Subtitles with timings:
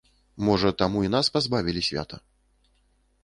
[0.45, 2.17] Можа, таму і нас пазбавілі свята?